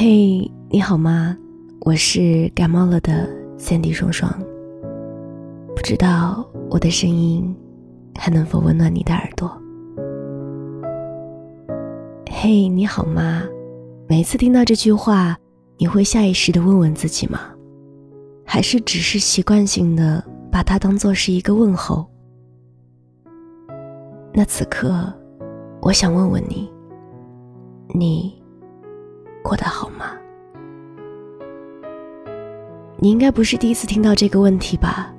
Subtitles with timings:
[0.00, 1.36] 嘿，你好吗？
[1.80, 4.32] 我是感冒了的三 D 双双。
[5.74, 7.52] 不知道我的声音
[8.16, 9.50] 还能否温暖你的耳朵？
[12.30, 13.42] 嘿，你好吗？
[14.06, 15.36] 每次听到这句话，
[15.78, 17.40] 你会下意识的问问自己吗？
[18.46, 22.06] 还是只是习惯性的把它当做是一个问候？
[24.32, 25.12] 那此刻，
[25.82, 26.70] 我想问问你，
[27.92, 28.38] 你。
[29.42, 30.12] 过得好吗？
[33.00, 35.14] 你应该不是第一次听到这个问题吧？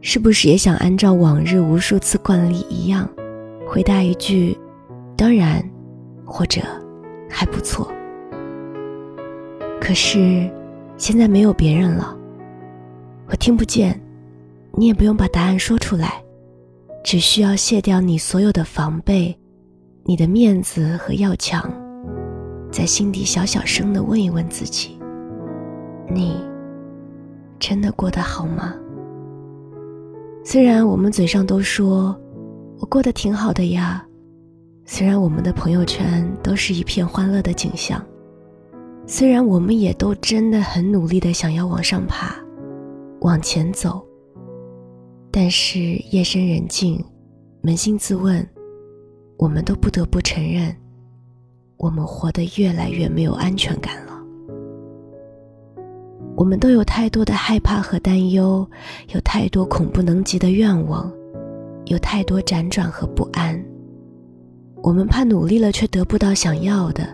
[0.00, 3.08] 是不是也想按照往日无数次惯例一样，
[3.66, 4.56] 回答一句
[5.16, 5.62] “当然”
[6.24, 6.60] 或者
[7.28, 7.90] “还不错”？
[9.80, 10.50] 可是
[10.96, 12.16] 现在没有别人了，
[13.28, 13.98] 我听不见，
[14.72, 16.22] 你也不用把答案说出来，
[17.02, 19.38] 只需要卸掉你所有的防备，
[20.04, 21.70] 你的面子和要强。
[22.74, 24.98] 在心底小小声的问一问自己：
[26.12, 26.44] 你
[27.56, 28.74] 真的过得好吗？
[30.44, 32.20] 虽然我们嘴上都说
[32.80, 34.04] 我过得挺好的呀，
[34.84, 38.04] 虽然我们的朋友圈都是一片欢乐的景象，
[39.06, 42.34] 虽然我们也都真的很努力的想要往上爬，
[43.20, 44.04] 往前走，
[45.30, 45.78] 但是
[46.10, 47.00] 夜深人静，
[47.62, 48.44] 扪心自问，
[49.38, 50.74] 我们都不得不承认。
[51.84, 54.18] 我们活得越来越没有安全感了。
[56.34, 58.66] 我们都有太多的害怕和担忧，
[59.12, 61.12] 有太多恐不能及的愿望，
[61.84, 63.62] 有太多辗转和不安。
[64.82, 67.06] 我们怕努力了却得不到想要的，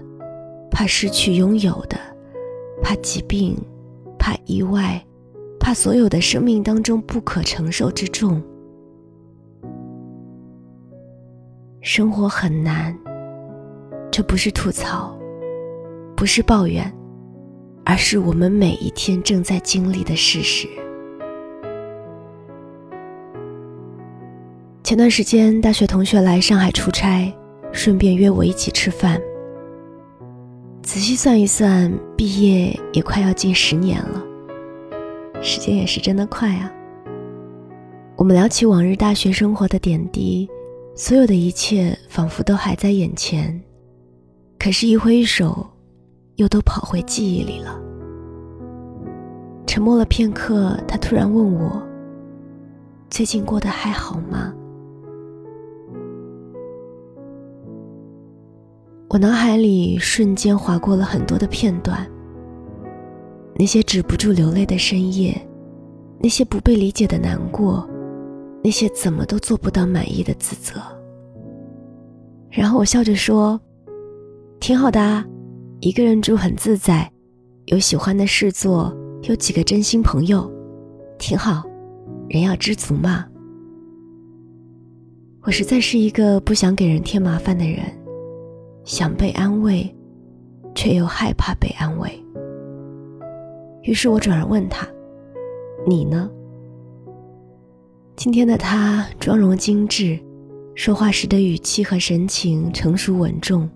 [0.71, 1.99] 怕失去拥有的，
[2.81, 3.59] 怕疾病，
[4.21, 5.05] 怕意外，
[5.59, 8.41] 怕所有的生命当中不可承受之重。
[11.81, 12.97] 生活很难。
[14.21, 15.19] 这不是吐槽，
[16.15, 16.95] 不是抱怨，
[17.87, 20.69] 而是我们每一天正在经历的事实。
[24.85, 27.35] 前段时间，大学同学来上海出差，
[27.73, 29.19] 顺便约我一起吃饭。
[30.83, 34.23] 仔细算一算，毕业也快要近十年了，
[35.41, 36.71] 时间也是真的快啊。
[38.17, 40.47] 我们聊起往日大学生活的点滴，
[40.95, 43.59] 所有的一切仿佛都还在眼前。
[44.63, 45.67] 可是，一挥手，
[46.37, 47.81] 又都跑回记忆里了。
[49.67, 51.83] 沉默了片刻，他突然问我
[53.09, 54.53] ：“最近过得还好吗？”
[59.09, 62.07] 我脑海里瞬间划过了很多的片段，
[63.55, 65.41] 那些止不住流泪的深夜，
[66.19, 67.89] 那些不被理解的难过，
[68.63, 70.79] 那些怎么都做不到满意的自责。
[72.51, 73.59] 然后我笑着说。
[74.61, 75.25] 挺好的啊，
[75.81, 77.11] 一个人住很自在，
[77.65, 80.49] 有喜欢的事做，有几个真心朋友，
[81.19, 81.65] 挺好。
[82.29, 83.27] 人要知足嘛。
[85.43, 87.81] 我实在是一个不想给人添麻烦的人，
[88.85, 89.93] 想被安慰，
[90.75, 92.13] 却又害怕被安慰。
[93.83, 94.87] 于是我转而问他
[95.89, 96.31] ：“你呢？”
[98.15, 100.21] 今天的他妆容精致，
[100.75, 103.69] 说话时的语气和神情成熟稳重。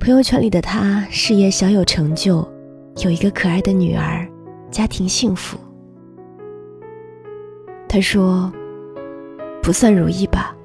[0.00, 2.46] 朋友圈里的他，事业小有成就，
[3.02, 4.26] 有一个可爱的女儿，
[4.70, 5.58] 家庭幸福。
[7.88, 8.50] 他说
[9.60, 10.56] ：“不算如意吧。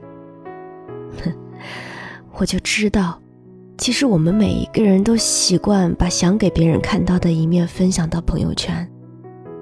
[1.25, 1.33] ”哼，
[2.35, 3.19] 我就知道，
[3.77, 8.87] 其实我们每一个人都习惯把想给别人看到的一面分享到朋友圈，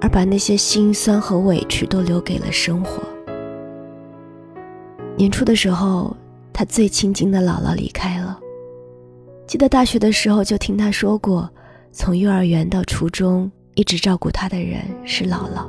[0.02, 3.02] 而把那些心酸和委屈都留给了生活。
[5.16, 6.14] 年初的时候，
[6.52, 8.21] 他最亲近的姥姥离开了。
[9.46, 11.50] 记得大学的时候就听他说过，
[11.90, 15.68] 从幼儿园到初中一直照顾他的人是姥姥。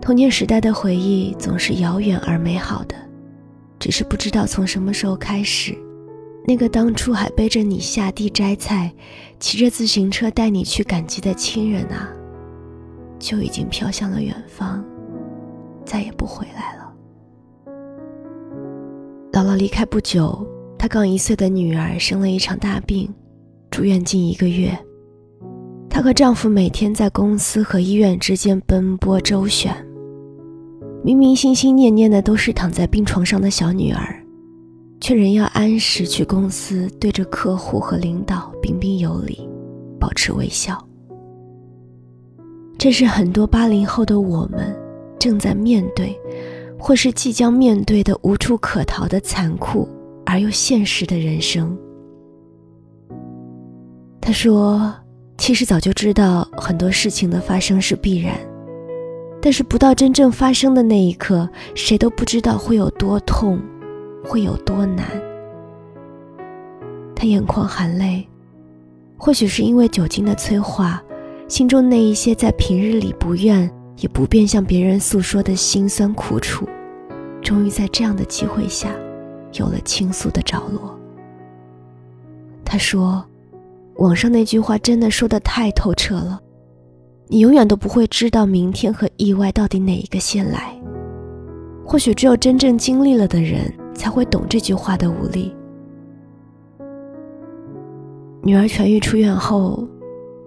[0.00, 2.94] 童年时代的回忆总是遥远而美好的，
[3.78, 5.76] 只是不知道从什么时候开始，
[6.46, 8.92] 那个当初还背着你下地摘菜，
[9.40, 12.08] 骑着自行车带你去赶集的亲人啊，
[13.18, 14.84] 就已经飘向了远方，
[15.84, 16.92] 再也不回来了。
[19.32, 20.46] 姥姥离开不久。
[20.82, 23.08] 她刚一岁的女儿生了一场大病，
[23.70, 24.76] 住院近一个月。
[25.88, 29.72] 她和丈夫每天在公司和医院之间奔波周旋，
[31.04, 34.26] 明明心心念念的都是躺在病床上的小女儿，
[35.00, 39.48] 却仍要按时去公司，对着客户和领导彬彬有礼，
[40.00, 40.76] 保持微笑。
[42.76, 44.76] 这是很多八零后的我们
[45.16, 46.18] 正在面对，
[46.76, 49.88] 或是即将面对的无处可逃的残酷。
[50.32, 51.76] 而又现实的人生，
[54.18, 54.90] 他说
[55.36, 58.34] ：“其实早就知道很多事情的发生是必然，
[59.42, 63.60] 但是不到真正发生的那一刻，谁都不知道会有多痛，
[64.24, 65.04] 会有多难。”
[67.14, 68.26] 他眼眶含泪，
[69.18, 71.02] 或许是因为酒精的催化，
[71.46, 76.66] 心中那一些在平日里不愿也不便向别人诉说的辛酸苦楚，
[77.42, 78.88] 终于在这样的机会下，
[79.54, 80.98] 有了倾诉的着落。
[82.64, 83.24] 他说。
[83.96, 86.40] 网上那句话真的说的太透彻了，
[87.28, 90.74] 你永远都不会知道明天和意外到底哪一个先来。
[91.84, 95.54] 或许只有真正经历了的人才会懂这句话的无力。
[98.42, 99.86] 女儿痊愈出院后，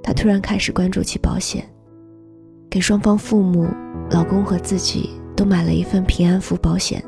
[0.02, 1.64] 她突然开始关注起保险，
[2.68, 3.68] 给双方父母、
[4.10, 7.02] 老公和自己都买了一份平安福保险，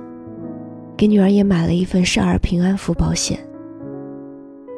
[0.98, 3.40] 给女儿也买了一份少儿平安福保险。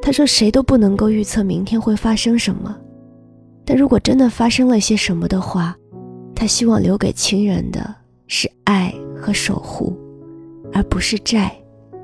[0.02, 2.76] 他说：“谁都不能够预测明天会发生什么，
[3.64, 5.76] 但如果真的发生了些什么的话，
[6.36, 7.96] 他希望留给亲人的
[8.28, 9.98] 是爱和守护，
[10.74, 11.52] 而不是债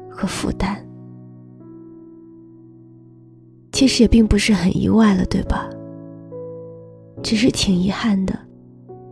[0.09, 0.81] 和负担。
[3.71, 5.69] 其实也并不是很意外了，对吧？
[7.23, 8.37] 只是挺遗憾的，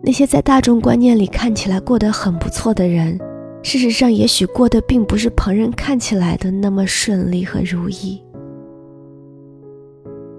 [0.04, 3.20] 那些在大众观念里看起来过得很不错的人，
[3.64, 8.22] 事实上也许过得并不是旁人看起来的那么顺利和如意。”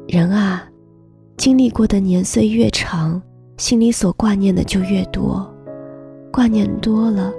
[0.07, 0.63] 人啊，
[1.37, 3.21] 经历过的年岁越长，
[3.57, 5.53] 心里所挂念的就越多，
[6.31, 7.33] 挂念多了，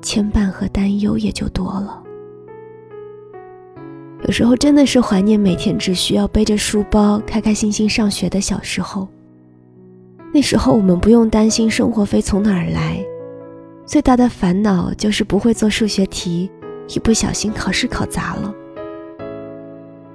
[0.00, 2.00] 牵绊和担忧也就多了。
[4.22, 9.06] 有时候真的是怀念每天只需要背着书包开开心心上学的小时候。
[10.32, 13.04] 那时候我们不用担心生活费从哪儿来，
[13.86, 16.50] 最大的烦恼就是不会做数学题，
[16.88, 18.52] 一不小心考试考砸了。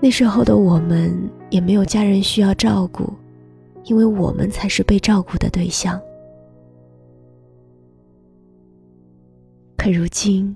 [0.02, 1.16] 那时候的我们
[1.50, 3.14] 也没有家人需要照顾，
[3.84, 6.00] 因为我们才是被照顾的对象。
[9.78, 10.56] 可如今，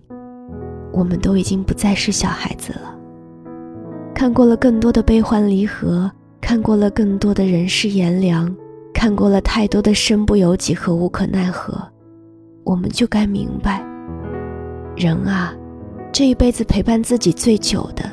[0.91, 2.97] 我们都已经不再是小孩子了，
[4.13, 6.11] 看过了更多的悲欢离合，
[6.41, 8.53] 看过了更多的人世炎凉，
[8.93, 11.81] 看过了太多的身不由己和无可奈何，
[12.63, 13.81] 我们就该明白，
[14.95, 15.53] 人啊，
[16.11, 18.11] 这一辈子陪伴自己最久的。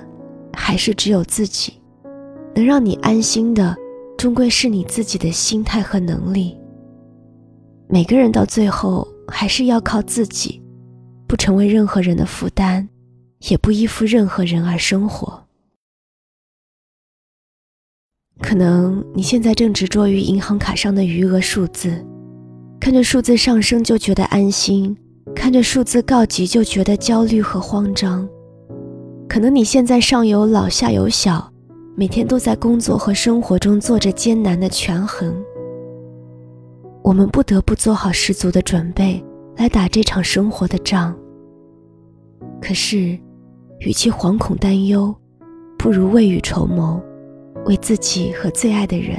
[0.52, 1.72] 还是只有自己，
[2.54, 3.74] 能让你安心的，
[4.16, 6.56] 终归是你自己的心态和能力。
[7.88, 10.62] 每个人到最后还是要靠自己，
[11.26, 12.86] 不成为任何人的负担，
[13.48, 15.42] 也不依附任何人而生活。
[18.40, 22.04] 可能你现在正执着于银行卡上的余额数字，
[22.80, 24.96] 看着数字上升就觉得安心，
[25.36, 28.26] 看着数字告急就觉得焦虑和慌张。
[29.28, 31.52] 可能你现在上有老下有小，
[31.94, 35.32] 每天都在工作和生活中做着艰难的权衡。
[37.02, 39.22] 我们不得不做好十足的准备
[39.56, 41.14] 来打这场生活的仗。
[42.62, 43.18] 可是，
[43.80, 45.14] 与其惶恐担忧，
[45.78, 46.98] 不如未雨绸缪，
[47.66, 49.18] 为自己和最爱的人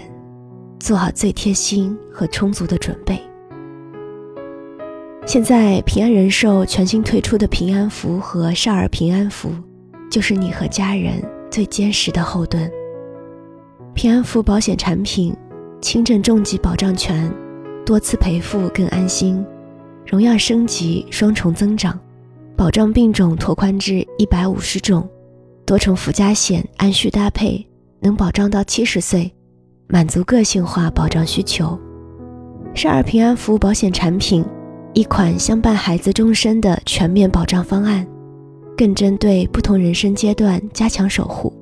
[0.79, 3.21] 做好最贴心和充足的准备。
[5.25, 9.51] 现在平安人寿全新推出的平安符和少儿平安符。
[10.11, 12.69] 就是你和家人最坚实的后盾。
[13.93, 15.33] 平安符保险产品，
[15.79, 17.33] 轻症重疾保障全，
[17.85, 19.41] 多次赔付更安心，
[20.05, 21.97] 荣耀升级双重增长，
[22.57, 25.09] 保障病种拓宽至一百五十种，
[25.65, 27.65] 多重附加险按需搭配，
[28.01, 29.33] 能保障到七十岁，
[29.87, 31.79] 满足个性化保障需求。
[32.75, 34.43] 少儿平安符保险产品，
[34.93, 38.07] 一款相伴孩子终身的全面保障方案。
[38.77, 41.53] 更针对不同人生阶段加强守护。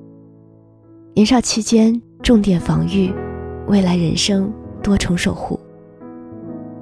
[1.14, 3.12] 年少期间重点防御，
[3.68, 4.50] 未来人生
[4.82, 5.60] 多重守护。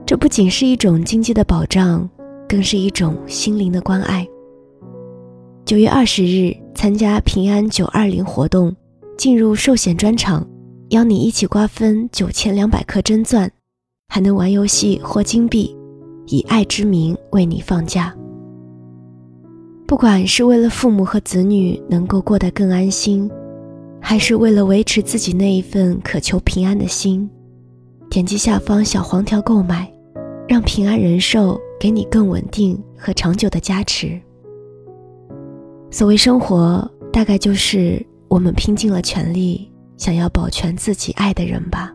[0.06, 2.08] 这不仅是一种经济的保障，
[2.48, 4.28] 更是一种心灵的关爱。
[5.66, 8.76] 九月二十日参加平安九二零活动，
[9.18, 10.48] 进入寿险专场，
[10.90, 13.52] 邀你一起瓜分九千两百颗真钻，
[14.10, 15.76] 还能玩游戏获金币，
[16.28, 18.16] 以爱之名为你放假。
[19.88, 23.30] 不管是为了父母和子女能够过得更安心，
[24.02, 27.30] 还是为了维持自己那一份渴求平安的心，
[28.10, 29.92] 点击下方小黄条购买，
[30.48, 34.20] 让平安人寿给你更稳定和长久的加持。
[35.90, 41.94] 所谓生活，大概就是我们拼尽了全力，想要保全自己爱的人吧。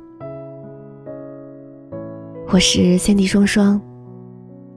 [2.49, 3.79] 我是 Cindy 双双，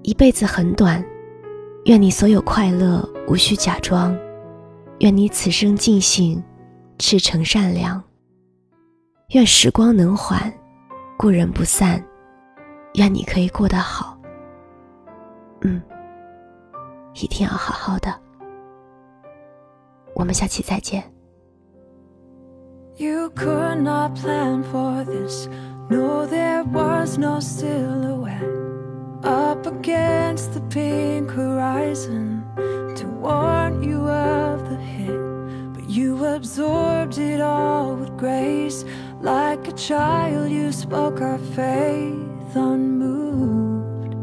[0.06, 1.04] 一辈子很短。
[1.86, 4.16] 愿你所有快乐无需假装，
[5.00, 6.42] 愿你此生尽兴，
[7.00, 8.02] 赤诚善良。
[9.30, 10.54] 愿时光能缓，
[11.18, 12.04] 故人不散。
[12.94, 14.16] 愿你可以过得好。
[15.62, 15.82] 嗯，
[17.16, 18.14] 一定要好好的。
[20.16, 21.04] 我们下期再见。
[22.98, 25.48] You could not plan for this.
[25.90, 28.65] No, there was no silhouette
[29.26, 32.46] up against the pink horizon
[32.96, 35.74] to warn you of the hit.
[35.74, 38.86] But you absorbed it all with grace.
[39.22, 44.14] Like a child, you spoke our faith unmoved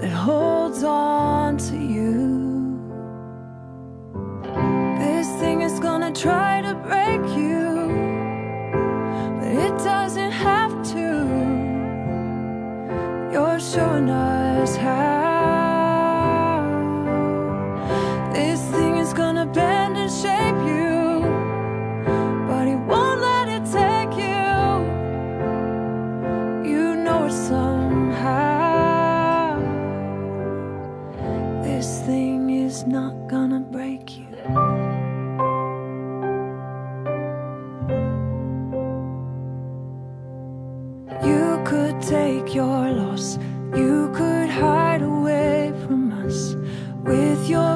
[0.00, 2.44] that holds on to you.
[4.98, 6.73] This thing is gonna try to
[13.74, 14.33] sure enough.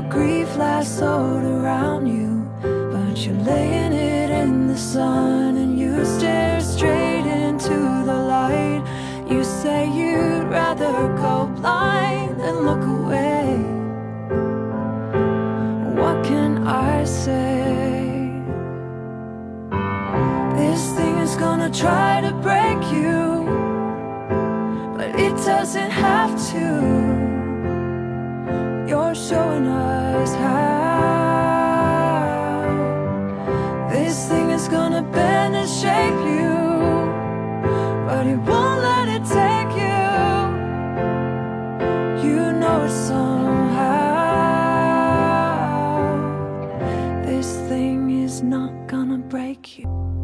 [0.03, 2.45] Grief lassoed around you.
[2.63, 8.83] But you're laying it in the sun and you stare straight into the light.
[9.29, 13.57] You say you'd rather go blind than look away.
[16.01, 18.33] What can I say?
[20.57, 23.45] This thing is gonna try to break you,
[24.97, 27.28] but it doesn't have to.
[28.89, 30.65] You're showing us how
[33.91, 36.57] this thing is gonna bend and shape you,
[38.07, 40.05] but it won't let it take you.
[42.27, 44.07] You know somehow.
[47.27, 50.18] This thing is not gonna break you.